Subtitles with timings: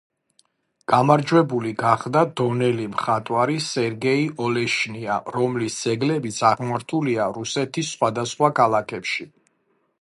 [0.91, 9.33] გამარჯვებული გახდა დონელი მხატვარი სერგეი ოლეშნია, რომლის ძეგლებიც აღმართულია რუსეთის სხვადასხვა ქალაქებში.